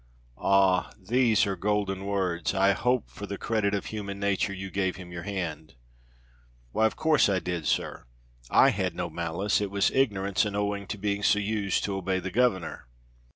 [0.39, 0.91] Ah!
[0.97, 2.55] these are golden words.
[2.55, 5.75] I hope for the credit of human nature you gave him your hand?"
[6.71, 8.07] "Why, of course I did, sir.
[8.49, 12.17] I had no malice; it was ignorance, and owing to being so used to obey
[12.17, 12.87] the governor."